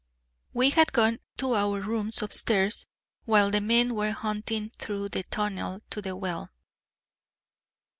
We 0.51 0.71
had 0.71 0.93
gone 0.93 1.19
to 1.37 1.53
our 1.53 1.79
rooms 1.79 2.23
upstairs 2.23 2.87
while 3.25 3.51
the 3.51 3.61
men 3.61 3.93
were 3.93 4.13
hunting 4.13 4.71
through 4.79 5.09
the 5.09 5.21
tunnel 5.21 5.81
to 5.91 6.01
the 6.01 6.15
well. 6.15 6.49